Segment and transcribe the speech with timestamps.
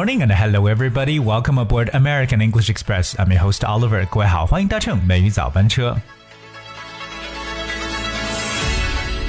[0.00, 1.18] Morning and hello everybody.
[1.18, 3.14] Welcome aboard American English Express.
[3.18, 4.06] I'm your host Oliver.
[4.06, 5.94] 各位好，欢迎搭乘美语早班车。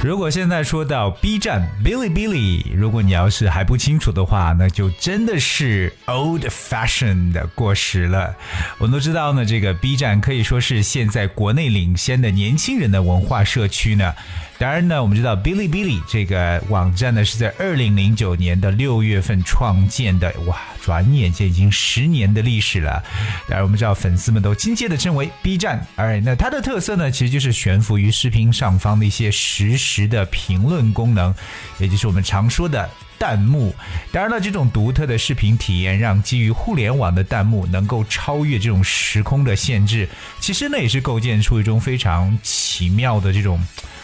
[0.00, 8.32] 如果现在说到 B 站 Bilibili，如果你要是还不清楚的话，那就真的是 old fashioned 的过时了。
[8.78, 14.14] 我们都知道呢，这个 B 站可以说是现在国内领先的年轻人的文化社区呢。
[14.60, 23.02] 当然呢，我们知道 Bilibili 这个网站呢是在二零零九年的六月份创建的，哇，转眼间已经十年的历史了。
[23.48, 25.82] 当然，我们知道粉丝们都亲切的称为 B 站。
[25.96, 31.34] 哎，那它的特色呢，其实就是悬浮于视频上方的一些实时的评论功能，
[31.78, 32.86] 也就是我们常说的
[33.20, 33.72] 弹幕。
[34.10, 40.08] 当然了，这种独特的视频体验让基于互联网的弹幕能够超越这种时空的限制。
[40.40, 43.60] 其实呢，也是构建出一种非常奇妙的这种。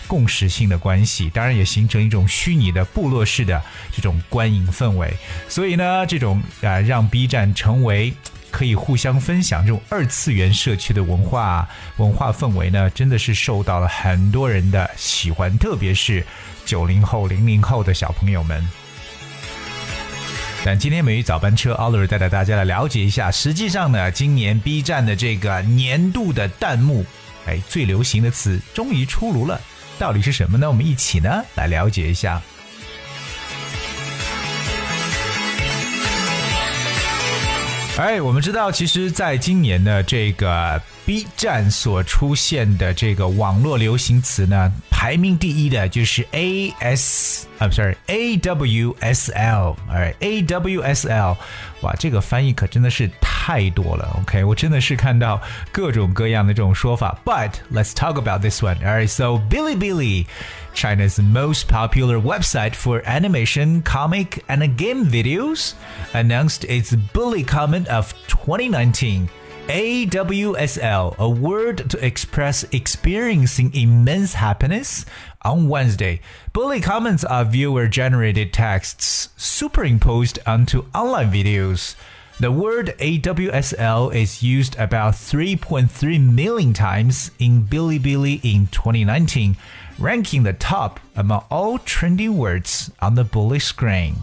[0.08, 5.12] 共识性的关系，当然也形成一种虚拟的部落式的这种观影氛围。
[5.48, 8.14] 所以呢，这种啊，让 B 站成为
[8.52, 16.24] 可以互相分享这种二次元社区的文化文化氛围呢，真的是受到了很多人的喜欢，特别是
[16.64, 18.64] 九零后、零零后的小朋友们。
[20.66, 27.06] 但今天美语早班车，Oliver 带着大家来了解一下，实际上呢，今年 B 站的这个年度的弹幕，
[27.46, 29.60] 哎，最流行的词终于出炉了。
[29.96, 30.68] 到底是什么呢？
[30.68, 32.42] 我们一起呢来了解一下。
[37.96, 51.38] 哎，我们知道，其实，在今年的这个 B 站所出现的这个网络流行词呢，排名第一的就是 A S 啊，不，sorry A W S L，哎，A W S L，
[51.80, 53.08] 哇，这个翻译可真的是
[53.45, 54.19] 太多了。
[54.21, 57.17] OK，我真的是看到各种各样的这种说法。
[57.23, 58.77] But let's talk about this one.
[58.77, 60.25] Alright, so Bilibili.
[60.73, 65.73] China's most popular website for animation, comic, and game videos,
[66.13, 69.27] announced its Bully Comment of 2019.
[69.67, 75.05] AWSL, a word to express experiencing immense happiness,
[75.43, 76.21] on Wednesday.
[76.53, 81.95] Bully comments are viewer generated texts superimposed onto online videos.
[82.39, 89.55] The word AWSL is used about 3.3 million times in Bilibili in 2019
[89.99, 94.13] ranking the top among all trendy words on the bully screen.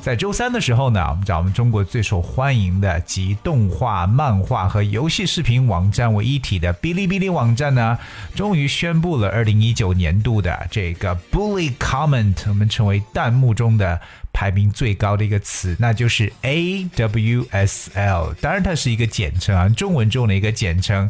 [0.00, 7.98] 在周三的时候呢，我们讲我们中国最受欢迎的集动画、漫画和游戏视频网站为一体的哔哩哔哩网站呢，
[8.34, 14.00] 终于宣布了二零一九年度的这个 Bully Comment，我们称为弹幕中的
[14.35, 18.33] 排名最高的一个词，那就是 AWSL。
[18.41, 21.09] 当然，它是一个简称啊，中文中的一个简称。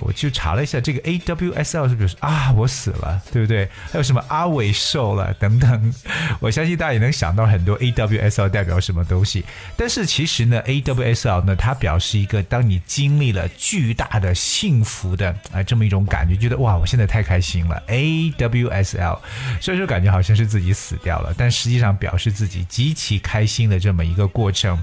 [0.00, 3.68] 我去查了一下，这个 A W S L 是不是啊，我死了，对不对？
[3.90, 5.94] 还有什么阿伟瘦了等等，
[6.40, 9.44] 我相信大家也能想到很多 A W S L 代表什么东西。
[9.76, 17.82] 但是其实呢，A W S L 呢，它表示一个当你经历了巨大的幸福的啊这么一种感觉，觉得哇，我现在太开心了。
[17.86, 19.20] A W S L，
[19.60, 24.82] 所以说感觉好像是自己死掉了，但实际上表示自己极其开心的这么一个过程。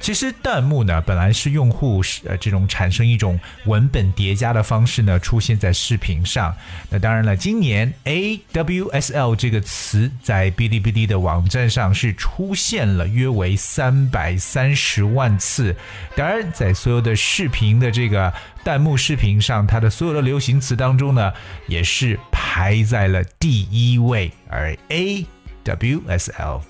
[0.00, 6.54] 其实弹幕呢，本来是用户呃这种产生一种文本叠加的方式呢，出现在视频上。
[6.88, 15.74] 那当然了，今年 A W S L 这个词在哔哩哔哩的网站上是出现了约为三百三十万次。
[16.16, 18.32] 当然，在所有的视频的这个
[18.64, 21.32] 弹幕视频上，它的所有的流行词当中呢，
[21.66, 24.32] 也是排在了第一位。
[24.48, 25.26] 而 A
[25.64, 26.62] W S L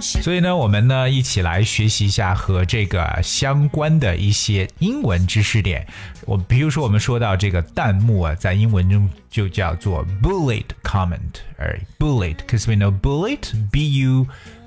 [0.00, 5.86] 所以呢，我们呢一起来学习一下和这个相关的一些英文知识点。
[6.26, 14.26] 我比如说，我们说到这个弹幕啊，在英文中就叫做 bullet comment，而 bullet，cause we know bullet，b u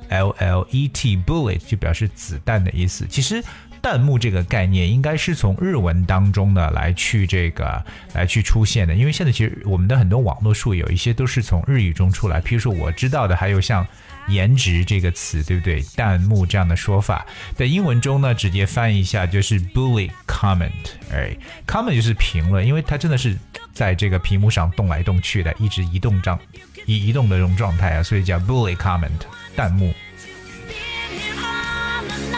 [0.10, 3.06] l l e t，bullet 就表示子弹的意思。
[3.08, 3.44] 其实。
[3.82, 7.82] 弹幕这个概念应该是从日文当中呢来去这个
[8.12, 13.88] 来去出现的，因为现在其实我们的很多网络术语有一些都是从日语中出来，譬如说我知道的还有像
[14.30, 15.82] 颜值这个词，对不对？
[15.96, 20.70] 弹幕这样的说法，在英文中呢直接翻译一下就是 bully comment，
[21.12, 21.36] 哎
[21.68, 23.38] ，comment 就是评论，因为它真的是
[23.74, 26.40] 在这个屏幕上动来动去的，一直移动状
[26.86, 29.10] 移移动的这种状态啊，所以叫 bully comment
[29.56, 29.94] 弹幕。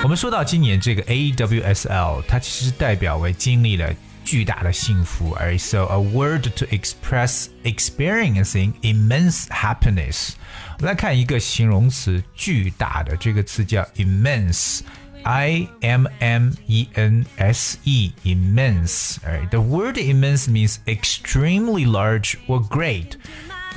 [0.03, 3.93] 我们说到今年这个 AWSL，它其实代表为经历了
[4.25, 10.31] 巨大的幸福，而 so a word to express experiencing immense happiness。
[10.77, 14.81] 我们来看一个形容词，巨大的这个词叫 immense。
[15.23, 19.17] I M M E N S E, immense.
[19.23, 23.11] 哎，the word immense means extremely large or great.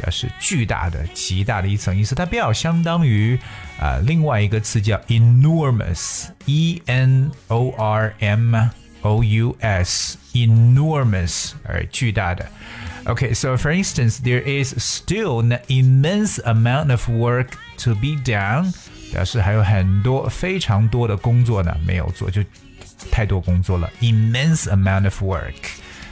[0.00, 3.38] 表示巨大的、极大的一层意思，它比较相当于
[3.78, 8.70] 啊、另外一个词叫 enormous，e n o r m
[9.02, 12.48] o u s，enormous，而巨大的。
[13.06, 17.48] Okay, so for instance, there is still an immense amount of work
[17.78, 18.72] to be done.
[19.12, 22.42] 表示还有很多非常多的工作呢没有做，就
[23.10, 23.90] 太多工作了。
[24.00, 25.52] Immense amount of work。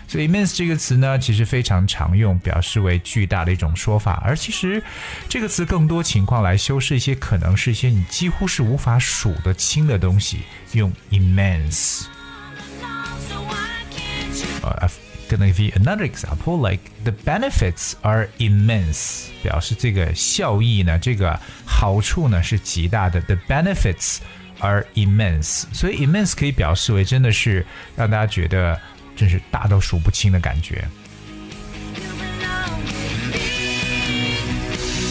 [0.06, 4.22] 所以 immense 这个词呢，其实非常常用，表示为巨大的一种说法。
[4.22, 4.82] 而其实
[5.30, 10.42] 这个词更多情况来修饰一些可能是一些你几乎是无法数得清的东西，
[10.72, 12.04] 用 immense。
[14.62, 14.90] 呃。
[15.28, 23.20] Gonna give another example, like the benefits are immense，表示这个效益呢，这个好处呢是极大的。
[23.22, 24.18] The benefits
[24.58, 27.64] are immense，所以 immense 可以表示为真的是
[27.96, 28.80] 让大家觉得
[29.16, 30.84] 真是大到数不清的感觉。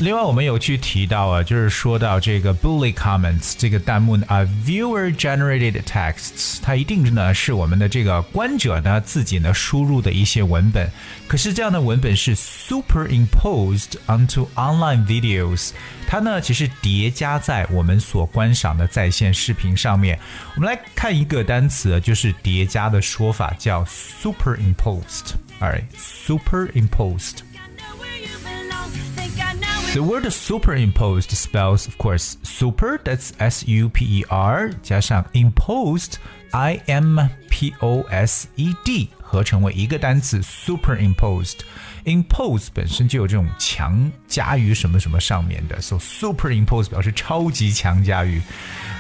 [0.01, 10.89] 另外，我们有去提到啊，就是说到这个 bully comments 这个弹幕啊，viewer generated texts，它一定呢是我们的这个观者呢自己呢输入的一些文本。
[11.27, 15.69] 可是这样的文本是 superimposed onto online videos，
[16.07, 20.19] 它呢其实叠加在我们所观赏的在线视频上面。
[20.55, 25.35] 我们来看一个单词，就是叠加的说法叫 superimposed。
[29.90, 36.16] Alright，superimposed。The word superimposed spells, of course, super, that's S U P E R, 加上 imposed,
[36.52, 37.18] I M
[37.48, 41.60] P O S E D，合成为一个单词 superimposed。
[42.05, 48.41] impose 本身就有这种强加于什么什么上面的，so superimpose 表示超级强加于，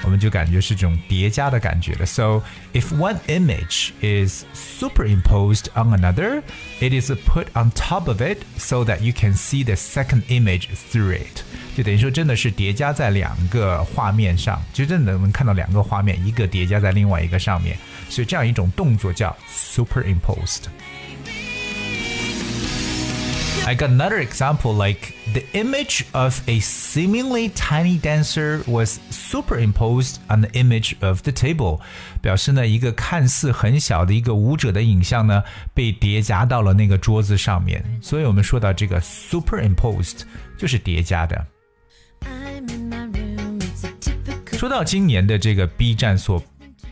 [0.03, 2.05] 我们就感觉是这种叠加的感觉了。
[2.05, 2.41] So
[2.73, 6.41] if one image is superimposed on another,
[6.79, 10.67] it is put on top of it so that you can see the second image
[10.91, 11.43] through it。
[11.75, 17.77] 就等于说真的是叠加在两个画面上，就真的能看到两个画面，一个叠加在另外一个上面，
[18.09, 20.63] 所以这样一种动作叫 superimposed。
[23.66, 30.50] I got another example like the image of a seemingly tiny dancer was superimposed on the
[30.52, 31.80] image of the table，
[32.22, 35.42] 表示呢一个看似很小的一个舞者的影像呢
[35.74, 37.84] 被叠加到了那个桌子上面。
[38.00, 40.20] 所以我们说到这个 superimposed
[40.56, 41.46] 就是叠加的。
[44.52, 46.40] 说到今年的这个 B 站所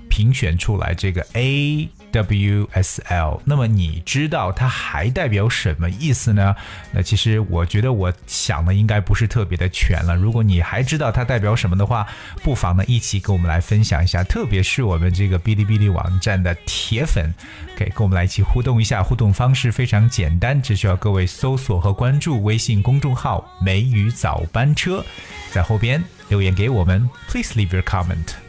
[0.09, 1.89] 评选出来这个 A。
[2.12, 6.56] WSL，那么你知道它还代表什么意思呢？
[6.92, 10.16] 那其实我觉得我想的应该不是特别的全了。
[10.16, 12.08] 如果你还知道它代表什么的话，
[12.44, 14.24] 不妨呢一起跟我们来分享一下。
[14.24, 17.34] 特别是我们这个哔哩哔哩网站的铁粉，
[17.78, 19.04] 可以跟我们来一起互动一下。
[19.04, 25.04] 互动方式非常简单，只需要各位搜索和关注微信公众号“梅雨早班车”，
[25.52, 27.10] 在后边留言给我们。
[27.28, 28.49] Please leave your comment.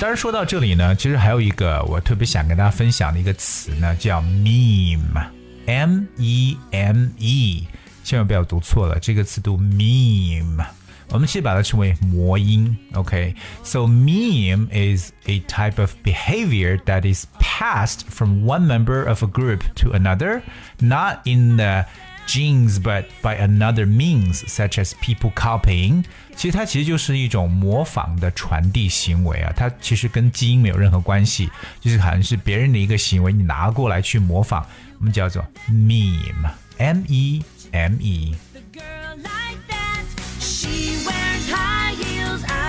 [0.00, 7.66] 当然说到这里呢，其实还有一个我特别想跟大家分享的一个词呢，叫 meme，m e m e，
[8.02, 10.62] 千万不要读错了，这个词读 meme。
[11.08, 19.60] 我们其实把它称为魔音，OK？So meme is a type of behavior that is passed from one member of a group
[19.76, 20.42] to another,
[20.80, 21.86] not in the
[22.31, 26.03] genes but by another means such as people copying
[26.35, 31.49] 其实它其实就是一种模仿的传递行为啊，它其实跟基因没有任何关系，
[31.81, 34.63] 就是好像是别人的一个行为，你拿过来去模仿，
[34.99, 38.35] 我们叫做 meme，m e m e。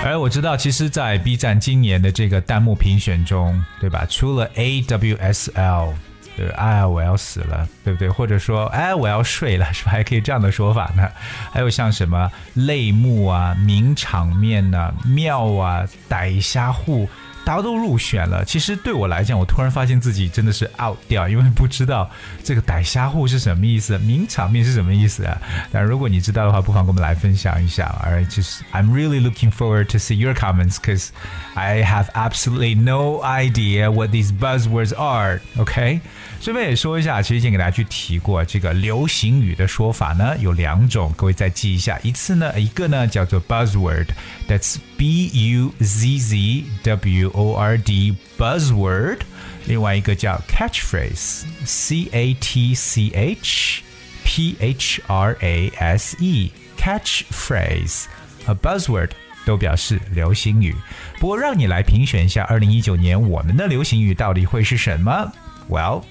[0.02, 4.06] 而我知道，其实，在 B 站今年的这个弹幕评选中，对吧？
[4.08, 5.94] 除了 A W S L。
[6.36, 8.08] 对，哎，我要死了，对不对？
[8.08, 9.90] 或者说，哎，我要睡了，是吧？
[9.92, 11.08] 还可以这样的说法呢。
[11.52, 17.08] 还有像什么泪目啊、名场面呐、庙啊、逮虾户。
[17.44, 22.08] 大家都入选了，其实对我来讲，我突然发现自己真的是 out 掉，因为不知道
[22.44, 25.40] 这个逮虾户是什么意思，名场面是什么意思啊？
[25.72, 27.94] 但如果你知道的话，不妨跟我们来分享一下。
[28.04, 31.08] Alright，就是 I'm really looking forward to see your comments because
[31.54, 35.40] I have absolutely no idea what these buzzwords are.
[35.56, 36.00] OK，
[36.40, 41.98] 顺便也说一下，其实已经给大家去提过这个流行语的说法呢，有两种，各位再记一下。
[42.02, 49.19] 一次呢，一个呢叫做 buzzword，that's B U Z Z W O R D buzzword，
[49.65, 53.83] 另外一个叫 catchphrase，C A T C H
[54.23, 59.11] P H R A S E catchphrase。A buzzword
[59.45, 60.75] 都表示流行语。
[61.19, 65.31] 不过，让你来评选一下二零一九年我们的流行语到底会是什么？
[65.69, 66.03] Well,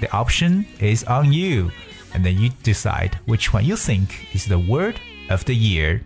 [0.00, 1.70] the option is on you,
[2.12, 4.96] and then you decide which one you think is the word
[5.28, 6.00] of the year.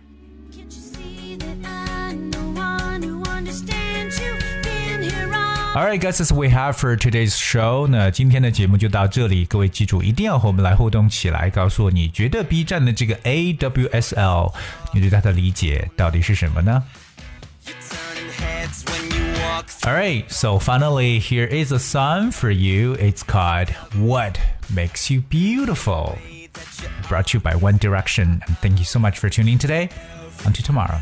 [5.75, 7.85] Alright, guys, that's what we have for today's show.
[7.87, 14.53] 那今天的节目就到这里，各位记住一定要和我们来互动起来，告诉我你觉得 B 站的这个 AWSL，
[14.93, 16.81] 你对它的理解到底是什么呢？
[19.83, 22.95] Alright, so finally, here is a song for you.
[22.95, 24.39] It's called What
[24.73, 26.17] Makes You Beautiful.
[27.09, 28.41] Brought to you by One Direction.
[28.47, 29.89] And thank you so much for tuning in today.
[30.45, 31.01] Until tomorrow.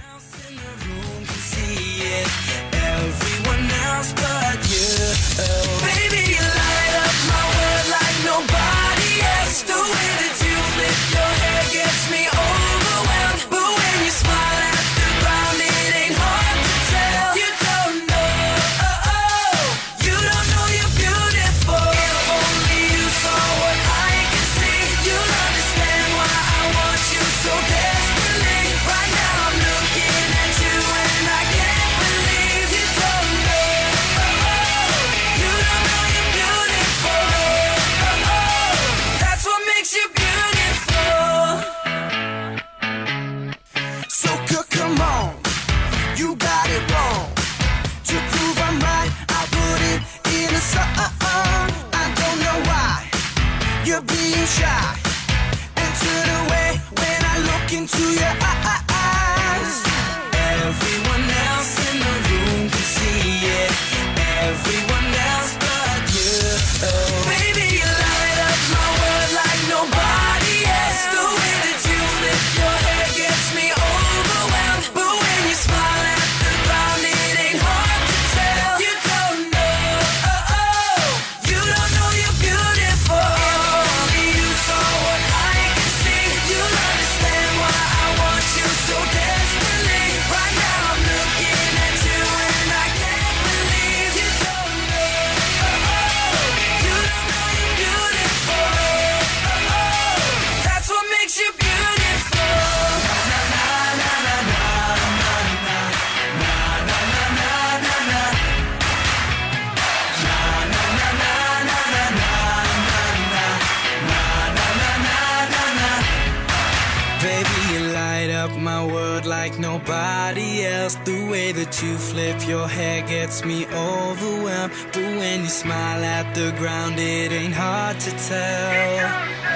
[121.48, 124.72] Way that you flip your hair gets me overwhelmed.
[124.92, 129.47] But when you smile at the ground, it ain't hard to tell.